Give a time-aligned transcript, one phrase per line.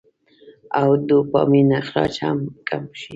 [0.79, 3.07] او ډوپامين اخراج هم کم شي-